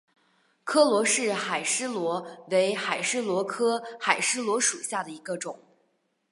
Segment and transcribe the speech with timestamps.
[0.63, 5.59] 柯罗氏海蛳螺为海蛳螺科海蛳螺属下的一个种。